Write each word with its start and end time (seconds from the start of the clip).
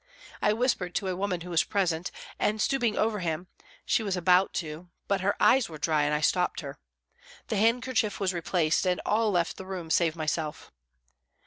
I 0.41 0.51
whispered 0.53 0.95
to 0.95 1.09
a 1.09 1.15
woman 1.15 1.41
who 1.41 1.51
was 1.51 1.63
present, 1.63 2.09
and 2.39 2.59
stooping 2.59 2.97
over 2.97 3.19
him, 3.19 3.45
she 3.85 4.01
was 4.01 4.17
about 4.17 4.51
to 4.55 4.89
but 5.07 5.21
her 5.21 5.35
eyes 5.39 5.69
were 5.69 5.77
dry, 5.77 6.05
and 6.05 6.13
I 6.15 6.21
stopped 6.21 6.61
her. 6.61 6.79
The 7.49 7.57
handkerchief 7.57 8.19
was 8.19 8.33
replaced, 8.33 8.87
and 8.87 8.99
all 9.05 9.29
left 9.29 9.57
the 9.57 9.65
room 9.67 9.91
save 9.91 10.15
myself. 10.15 10.71